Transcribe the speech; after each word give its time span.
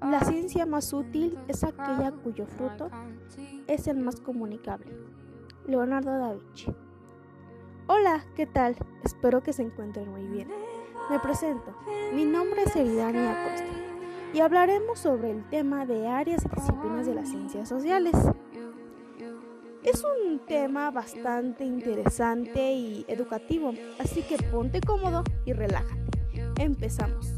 La 0.00 0.20
ciencia 0.24 0.66
más 0.66 0.92
útil 0.92 1.36
es 1.48 1.64
aquella 1.64 2.12
cuyo 2.12 2.46
fruto 2.46 2.90
es 3.66 3.88
el 3.88 3.98
más 3.98 4.20
comunicable. 4.20 4.96
Leonardo 5.66 6.16
da 6.16 6.34
Vinci. 6.34 6.72
Hola, 7.88 8.24
¿qué 8.36 8.46
tal? 8.46 8.76
Espero 9.02 9.42
que 9.42 9.52
se 9.52 9.62
encuentren 9.62 10.08
muy 10.10 10.24
bien. 10.28 10.48
Me 11.10 11.18
presento. 11.18 11.74
Mi 12.14 12.24
nombre 12.24 12.62
es 12.62 12.76
Eridania 12.76 13.32
Acosta 13.32 13.66
y 14.32 14.40
hablaremos 14.40 15.00
sobre 15.00 15.32
el 15.32 15.48
tema 15.48 15.86
de 15.86 16.06
áreas 16.06 16.44
y 16.44 16.48
disciplinas 16.54 17.06
de 17.06 17.14
las 17.14 17.28
ciencias 17.28 17.68
sociales. 17.68 18.14
Es 19.84 20.02
un 20.02 20.38
tema 20.46 20.90
bastante 20.90 21.62
interesante 21.62 22.72
y 22.72 23.04
educativo, 23.06 23.74
así 23.98 24.22
que 24.22 24.38
ponte 24.38 24.80
cómodo 24.80 25.22
y 25.44 25.52
relájate. 25.52 26.22
Empezamos. 26.58 27.33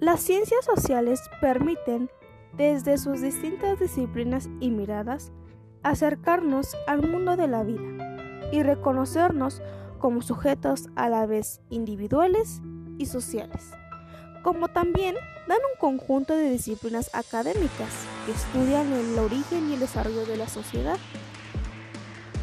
Las 0.00 0.20
ciencias 0.20 0.64
sociales 0.64 1.20
permiten, 1.42 2.10
desde 2.54 2.96
sus 2.96 3.20
distintas 3.20 3.78
disciplinas 3.78 4.48
y 4.58 4.70
miradas, 4.70 5.30
acercarnos 5.82 6.74
al 6.86 7.06
mundo 7.06 7.36
de 7.36 7.46
la 7.46 7.64
vida 7.64 8.48
y 8.50 8.62
reconocernos 8.62 9.60
como 9.98 10.22
sujetos 10.22 10.88
a 10.96 11.10
la 11.10 11.26
vez 11.26 11.60
individuales 11.68 12.62
y 12.96 13.06
sociales, 13.06 13.72
como 14.42 14.68
también 14.68 15.16
dan 15.46 15.58
un 15.70 15.78
conjunto 15.78 16.34
de 16.34 16.48
disciplinas 16.48 17.10
académicas 17.12 18.06
que 18.24 18.32
estudian 18.32 18.90
el 18.94 19.18
origen 19.18 19.68
y 19.68 19.74
el 19.74 19.80
desarrollo 19.80 20.24
de 20.24 20.38
la 20.38 20.48
sociedad, 20.48 20.96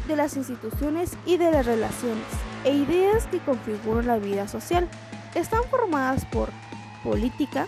de 0.06 0.14
las 0.14 0.36
instituciones 0.36 1.18
y 1.26 1.38
de 1.38 1.50
las 1.50 1.66
relaciones 1.66 2.24
e 2.62 2.72
ideas 2.72 3.26
que 3.26 3.40
configuran 3.40 4.06
la 4.06 4.18
vida 4.18 4.46
social. 4.46 4.88
Están 5.34 5.64
formadas 5.64 6.24
por 6.26 6.50
política, 7.02 7.66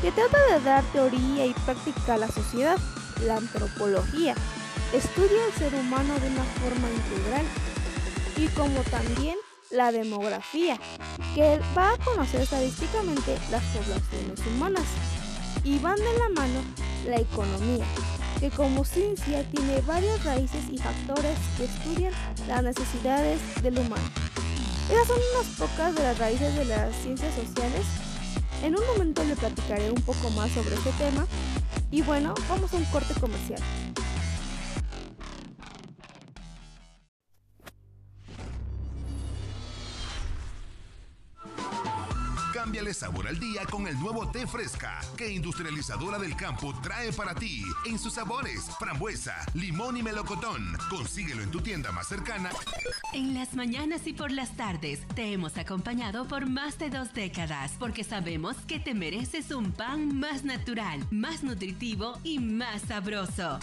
que 0.00 0.12
trata 0.12 0.38
de 0.52 0.64
dar 0.64 0.84
teoría 0.92 1.46
y 1.46 1.54
práctica 1.54 2.14
a 2.14 2.18
la 2.18 2.28
sociedad. 2.28 2.78
La 3.24 3.36
antropología 3.36 4.34
estudia 4.92 5.44
al 5.46 5.52
ser 5.52 5.74
humano 5.74 6.14
de 6.18 6.28
una 6.28 6.44
forma 6.44 6.88
integral 6.90 7.46
y 8.36 8.48
como 8.48 8.80
también 8.90 9.36
la 9.70 9.92
demografía, 9.92 10.78
que 11.34 11.60
va 11.76 11.92
a 11.92 11.98
conocer 11.98 12.42
estadísticamente 12.42 13.38
las 13.50 13.62
poblaciones 13.64 14.40
humanas. 14.46 14.84
Y 15.64 15.78
van 15.78 15.96
de 15.96 16.18
la 16.18 16.28
mano 16.40 16.60
la 17.06 17.16
economía, 17.16 17.84
que 18.40 18.50
como 18.50 18.84
ciencia 18.84 19.48
tiene 19.50 19.80
varias 19.82 20.24
raíces 20.24 20.64
y 20.70 20.78
factores 20.78 21.38
que 21.56 21.64
estudian 21.64 22.12
las 22.48 22.62
necesidades 22.62 23.40
del 23.62 23.78
humano. 23.78 24.02
Esas 24.90 25.06
son 25.06 25.18
unas 25.34 25.46
pocas 25.56 25.94
de 25.94 26.02
las 26.02 26.18
raíces 26.18 26.54
de 26.56 26.64
las 26.64 26.94
ciencias 26.96 27.34
sociales 27.34 27.86
en 28.62 28.76
un 28.76 28.86
momento 28.86 29.24
le 29.24 29.36
platicaré 29.36 29.90
un 29.90 30.00
poco 30.02 30.30
más 30.30 30.50
sobre 30.52 30.74
este 30.74 30.90
tema 30.92 31.26
y 31.90 32.02
bueno, 32.02 32.34
vamos 32.48 32.72
a 32.72 32.76
un 32.76 32.84
corte 32.86 33.12
comercial. 33.20 33.60
Cámbiale 42.62 42.94
sabor 42.94 43.26
al 43.26 43.40
día 43.40 43.62
con 43.68 43.88
el 43.88 43.98
nuevo 43.98 44.30
té 44.30 44.46
fresca 44.46 45.00
que 45.16 45.28
Industrializadora 45.28 46.16
del 46.16 46.36
Campo 46.36 46.72
trae 46.80 47.12
para 47.12 47.34
ti 47.34 47.64
en 47.86 47.98
sus 47.98 48.12
sabores 48.12 48.70
frambuesa, 48.78 49.34
limón 49.54 49.96
y 49.96 50.02
melocotón. 50.04 50.78
Consíguelo 50.88 51.42
en 51.42 51.50
tu 51.50 51.60
tienda 51.60 51.90
más 51.90 52.06
cercana. 52.06 52.50
En 53.12 53.34
las 53.34 53.54
mañanas 53.54 54.06
y 54.06 54.12
por 54.12 54.30
las 54.30 54.56
tardes 54.56 55.00
te 55.16 55.32
hemos 55.32 55.58
acompañado 55.58 56.28
por 56.28 56.48
más 56.48 56.78
de 56.78 56.88
dos 56.88 57.12
décadas 57.12 57.72
porque 57.80 58.04
sabemos 58.04 58.56
que 58.68 58.78
te 58.78 58.94
mereces 58.94 59.50
un 59.50 59.72
pan 59.72 60.16
más 60.20 60.44
natural, 60.44 61.04
más 61.10 61.42
nutritivo 61.42 62.20
y 62.22 62.38
más 62.38 62.82
sabroso. 62.82 63.58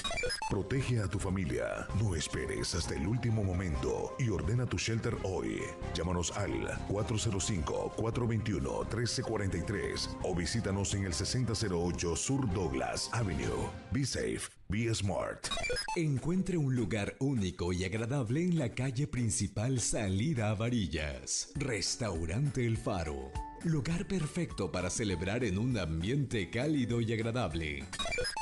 Protege 0.50 1.00
a 1.00 1.08
tu 1.08 1.20
familia. 1.20 1.88
No 2.02 2.16
esperes 2.16 2.76
hasta 2.76 2.96
el 2.96 3.08
último 3.08 3.46
momento 3.46 4.14
y 4.20 4.28
ordena 4.28 4.66
tu 4.66 4.78
shelter 4.78 5.16
hoy. 5.24 5.62
Llámanos 5.94 6.32
al 6.36 6.78
405 6.90 7.94
421 7.96 8.89
1343 8.90 10.18
o 10.24 10.36
visítanos 10.36 10.94
en 10.94 11.06
el 11.06 11.14
6008 11.14 12.16
Sur 12.16 12.52
Douglas 12.54 13.10
Avenue. 13.14 13.70
Be 13.92 14.06
safe, 14.06 14.50
be 14.68 14.94
smart. 14.94 15.48
Encuentre 15.96 16.58
un 16.58 16.76
lugar 16.76 17.16
único 17.20 17.74
y 17.74 17.84
agradable 17.84 18.44
en 18.44 18.58
la 18.58 18.70
calle 18.70 19.08
principal 19.08 19.80
Salida 19.80 20.50
a 20.50 20.56
Varillas. 20.56 21.52
Restaurante 21.56 22.66
El 22.66 22.78
Faro. 22.78 23.49
Lugar 23.66 24.08
perfecto 24.08 24.72
para 24.72 24.90
celebrar 24.90 25.44
en 25.44 25.58
un 25.58 25.78
ambiente 25.78 26.50
cálido 26.50 27.02
y 27.02 27.12
agradable. 27.12 27.84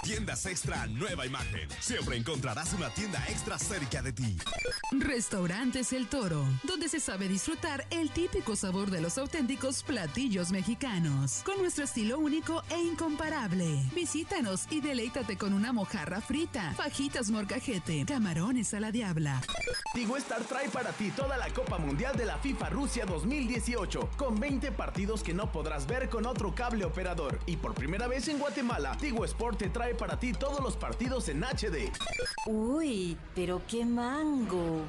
Tiendas 0.03 0.45
Extra 0.45 0.85
Nueva 0.85 1.25
Imagen. 1.25 1.67
Siempre 1.79 2.17
encontrarás 2.17 2.71
una 2.73 2.89
tienda 2.91 3.23
extra 3.27 3.57
cerca 3.57 4.01
de 4.01 4.13
ti. 4.13 4.37
Restaurantes 4.91 5.91
El 5.91 6.07
Toro, 6.07 6.45
donde 6.63 6.87
se 6.87 6.99
sabe 6.99 7.27
disfrutar 7.27 7.85
el 7.89 8.11
típico 8.11 8.55
sabor 8.55 8.91
de 8.91 9.01
los 9.01 9.17
auténticos 9.17 9.83
platillos 9.83 10.51
mexicanos, 10.51 11.41
con 11.43 11.57
nuestro 11.57 11.85
estilo 11.85 12.19
único 12.19 12.63
e 12.69 12.79
incomparable. 12.79 13.83
Visítanos 13.95 14.67
y 14.69 14.81
deleítate 14.81 15.35
con 15.35 15.53
una 15.53 15.73
mojarra 15.73 16.21
frita, 16.21 16.73
fajitas 16.75 17.31
morcajete, 17.31 18.05
camarones 18.05 18.73
a 18.73 18.79
la 18.79 18.91
diabla. 18.91 19.41
Tigo 19.93 20.15
Star 20.17 20.43
trae 20.43 20.69
para 20.69 20.91
ti 20.91 21.11
toda 21.11 21.37
la 21.37 21.49
Copa 21.49 21.79
Mundial 21.79 22.15
de 22.15 22.25
la 22.25 22.37
FIFA 22.37 22.69
Rusia 22.69 23.05
2018, 23.05 24.11
con 24.15 24.39
20 24.39 24.71
partidos 24.73 25.06
que 25.15 25.33
no 25.33 25.51
podrás 25.51 25.87
ver 25.87 26.09
con 26.09 26.25
otro 26.25 26.53
cable 26.53 26.83
operador. 26.83 27.39
Y 27.45 27.55
por 27.55 27.73
primera 27.73 28.07
vez 28.07 28.27
en 28.27 28.39
Guatemala, 28.39 28.97
Tigo 28.99 29.23
Sport 29.23 29.57
te 29.57 29.69
trae 29.69 29.95
para 29.95 30.19
ti 30.19 30.33
todos 30.33 30.59
los 30.59 30.75
partidos 30.75 31.29
en 31.29 31.43
HD. 31.43 31.89
Uy, 32.45 33.17
pero 33.33 33.61
qué 33.67 33.85
mango. 33.85 34.81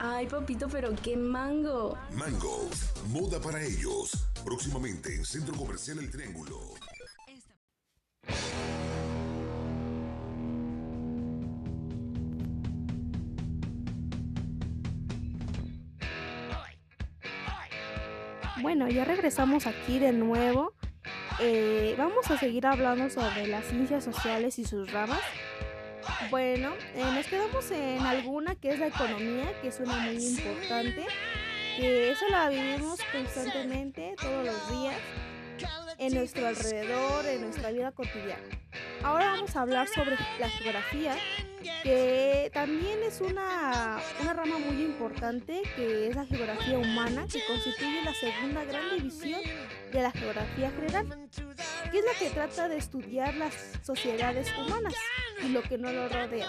Ay, 0.00 0.26
papito, 0.26 0.66
pero 0.68 0.94
qué 1.02 1.14
mango. 1.14 1.98
Mango, 2.14 2.70
moda 3.08 3.38
para 3.38 3.62
ellos. 3.62 4.12
Próximamente 4.44 5.14
en 5.14 5.26
Centro 5.26 5.54
Comercial 5.54 5.98
El 5.98 6.10
Triángulo. 6.10 6.58
Bueno, 18.62 18.88
ya 18.88 19.04
regresamos 19.04 19.66
aquí 19.66 19.98
de 19.98 20.12
nuevo. 20.12 20.74
Eh, 21.40 21.94
vamos 21.96 22.30
a 22.30 22.36
seguir 22.36 22.66
hablando 22.66 23.08
sobre 23.08 23.46
las 23.46 23.64
ciencias 23.64 24.04
sociales 24.04 24.58
y 24.58 24.64
sus 24.64 24.92
ramas. 24.92 25.20
Bueno, 26.30 26.72
eh, 26.94 27.04
nos 27.14 27.26
quedamos 27.26 27.70
en 27.70 28.00
alguna 28.02 28.54
que 28.54 28.70
es 28.70 28.78
la 28.78 28.88
economía, 28.88 29.46
que 29.62 29.68
es 29.68 29.80
una 29.80 29.96
muy 29.96 30.22
importante, 30.22 31.06
que 31.76 32.10
eso 32.10 32.26
la 32.28 32.50
vivimos 32.50 33.00
constantemente, 33.12 34.14
todos 34.20 34.44
los 34.44 34.70
días, 34.70 34.96
en 35.98 36.14
nuestro 36.14 36.46
alrededor, 36.46 37.24
en 37.26 37.40
nuestra 37.42 37.70
vida 37.70 37.92
cotidiana. 37.92 38.44
Ahora 39.02 39.32
vamos 39.32 39.56
a 39.56 39.62
hablar 39.62 39.88
sobre 39.88 40.16
la 40.38 40.48
geografía, 40.48 41.16
que 41.82 42.50
también 42.52 43.02
es 43.02 43.20
una, 43.20 44.00
una 44.20 44.32
rama 44.34 44.58
muy 44.58 44.82
importante, 44.82 45.62
que 45.76 46.08
es 46.08 46.16
la 46.16 46.26
geografía 46.26 46.78
humana, 46.78 47.26
que 47.30 47.44
constituye 47.46 48.02
la 48.04 48.14
segunda 48.14 48.64
gran 48.64 48.96
división 48.96 49.40
de 49.92 50.02
la 50.02 50.10
geografía 50.10 50.70
general, 50.70 51.28
que 51.90 51.98
es 51.98 52.04
la 52.04 52.18
que 52.18 52.30
trata 52.30 52.68
de 52.68 52.76
estudiar 52.76 53.34
las 53.34 53.54
sociedades 53.82 54.48
humanas 54.56 54.94
y 55.42 55.48
lo 55.48 55.62
que 55.62 55.78
no 55.78 55.92
lo 55.92 56.08
rodea. 56.08 56.48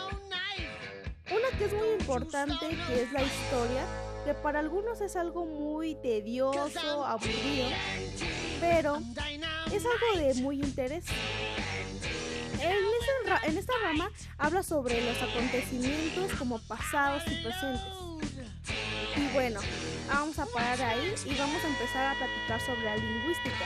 Una 1.31 1.57
que 1.57 1.65
es 1.65 1.73
muy 1.73 1.89
importante, 1.99 2.67
que 2.87 3.03
es 3.03 3.11
la 3.13 3.23
historia, 3.23 3.85
que 4.25 4.33
para 4.33 4.59
algunos 4.59 4.99
es 5.01 5.15
algo 5.15 5.45
muy 5.45 5.95
tedioso, 5.95 7.05
aburrido, 7.05 7.69
pero 8.59 8.99
es 9.67 9.83
algo 9.85 10.19
de 10.19 10.33
muy 10.41 10.59
interés. 10.59 11.05
En, 13.44 13.57
esta 13.57 13.74
rama 13.83 14.12
habla 14.38 14.62
sobre 14.62 15.03
los 15.03 15.21
acontecimientos 15.21 16.33
como 16.38 16.59
pasados 16.59 17.24
y 17.27 17.42
presentes. 17.42 17.81
Y 19.15 19.33
bueno, 19.33 19.59
vamos 20.07 20.38
a 20.38 20.45
parar 20.45 20.81
ahí 20.81 21.13
y 21.25 21.36
vamos 21.36 21.63
a 21.63 21.68
empezar 21.68 22.15
a 22.15 22.19
platicar 22.19 22.62
sobre 22.62 22.83
la 22.83 22.95
lingüística, 22.98 23.65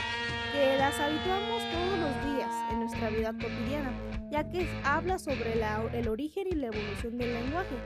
que 0.52 0.76
las 0.78 0.98
habituamos 0.98 1.62
todos 1.70 1.98
los 1.98 2.34
días 2.34 2.50
en 2.70 2.80
nuestra 2.80 3.10
vida 3.10 3.32
cotidiana, 3.32 3.92
ya 4.30 4.48
que 4.50 4.68
habla 4.84 5.18
sobre 5.18 5.54
el 5.92 6.08
origen 6.08 6.46
y 6.48 6.54
la 6.54 6.68
evolución 6.68 7.18
del 7.18 7.34
lenguaje. 7.34 7.76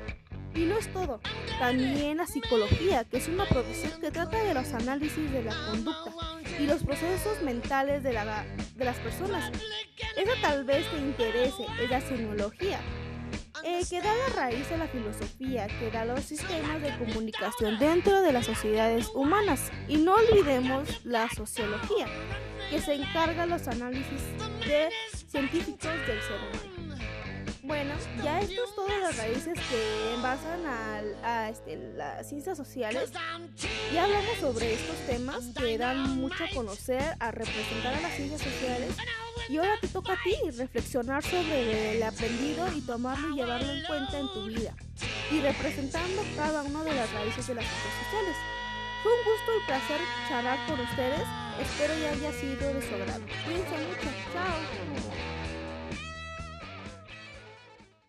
Y 0.54 0.64
no 0.64 0.78
es 0.78 0.92
todo, 0.92 1.20
también 1.58 2.16
la 2.16 2.26
psicología, 2.26 3.04
que 3.04 3.18
es 3.18 3.28
una 3.28 3.44
profesión 3.46 4.00
que 4.00 4.10
trata 4.10 4.42
de 4.42 4.54
los 4.54 4.72
análisis 4.72 5.30
de 5.30 5.44
la 5.44 5.54
conducta 5.66 6.12
y 6.58 6.66
los 6.66 6.82
procesos 6.82 7.40
mentales 7.42 8.02
de, 8.02 8.10
de 8.10 8.84
las 8.84 8.96
personas. 8.98 9.52
Eso 10.16 10.32
tal 10.42 10.64
vez 10.64 10.90
te 10.90 10.98
interese, 10.98 11.66
es 11.80 11.88
la 11.88 12.00
semiología, 12.00 12.80
eh, 13.62 13.82
que 13.88 14.00
da 14.00 14.12
la 14.14 14.34
raíz 14.34 14.70
a 14.72 14.76
la 14.78 14.88
filosofía, 14.88 15.66
que 15.66 15.90
da 15.90 16.04
los 16.04 16.20
sistemas 16.24 16.80
de 16.82 16.96
comunicación 16.98 17.78
dentro 17.78 18.22
de 18.22 18.32
las 18.32 18.46
sociedades 18.46 19.08
humanas. 19.14 19.70
Y 19.86 19.98
no 19.98 20.14
olvidemos 20.14 21.04
la 21.04 21.28
sociología, 21.28 22.06
que 22.70 22.80
se 22.80 22.94
encarga 22.94 23.42
de 23.44 23.50
los 23.50 23.68
análisis 23.68 24.22
de 24.66 24.88
científicos 25.26 25.92
del 26.06 26.22
ser 26.22 26.38
humano. 26.38 27.09
Bueno, 27.62 27.94
ya 28.24 28.40
esto 28.40 28.64
es 28.64 28.74
todas 28.74 29.00
las 29.00 29.16
raíces 29.18 29.58
que 29.68 30.14
envasan 30.14 30.64
a, 31.22 31.48
este, 31.50 31.76
las 31.94 32.26
ciencias 32.26 32.56
sociales. 32.56 33.12
Ya 33.92 34.04
hablamos 34.04 34.36
sobre 34.40 34.74
estos 34.74 34.96
temas 35.06 35.44
que 35.56 35.76
dan 35.76 36.16
mucho 36.16 36.44
a 36.44 36.54
conocer, 36.54 37.16
a 37.18 37.30
representar 37.30 37.94
a 37.94 38.00
las 38.00 38.14
ciencias 38.14 38.40
sociales. 38.40 38.96
Y 39.48 39.58
ahora 39.58 39.76
te 39.80 39.88
toca 39.88 40.14
a 40.14 40.22
ti 40.22 40.34
reflexionar 40.56 41.22
sobre 41.22 41.96
el 41.96 42.02
aprendido 42.02 42.66
y 42.74 42.80
tomarlo 42.82 43.30
y 43.30 43.36
llevarlo 43.36 43.70
en 43.70 43.84
cuenta 43.84 44.18
en 44.18 44.28
tu 44.28 44.46
vida. 44.46 44.74
Y 45.30 45.40
representando 45.40 46.22
cada 46.36 46.62
una 46.62 46.82
de 46.84 46.94
las 46.94 47.12
raíces 47.12 47.46
de 47.46 47.54
las 47.56 47.64
ciencias 47.64 47.94
sociales. 48.04 48.36
Fue 49.02 49.12
un 49.12 49.24
gusto 49.24 49.52
y 49.56 49.66
placer 49.66 50.00
charlar 50.28 50.58
con 50.66 50.80
ustedes. 50.80 51.26
Espero 51.60 51.94
ya 51.98 52.10
haya 52.10 52.32
sido 52.32 52.74
de 52.74 52.80
su 52.80 52.94
agrado. 52.94 53.22
Cuídense 53.44 53.76
mucho. 53.86 54.08
Chao. 54.32 55.39